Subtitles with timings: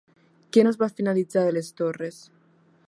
[0.55, 2.21] Què no es va finalitzar de les torres?